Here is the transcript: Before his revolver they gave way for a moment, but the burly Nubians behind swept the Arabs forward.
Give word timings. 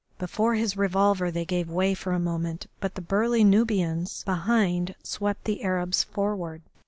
Before 0.17 0.55
his 0.55 0.75
revolver 0.75 1.29
they 1.29 1.45
gave 1.45 1.69
way 1.69 1.93
for 1.93 2.11
a 2.11 2.17
moment, 2.19 2.65
but 2.79 2.95
the 2.95 3.03
burly 3.03 3.43
Nubians 3.43 4.23
behind 4.23 4.95
swept 5.03 5.43
the 5.43 5.61
Arabs 5.63 6.01
forward. 6.03 6.63